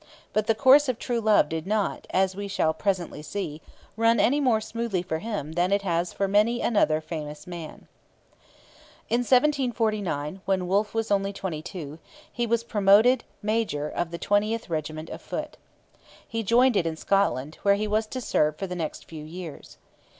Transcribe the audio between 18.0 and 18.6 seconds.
to serve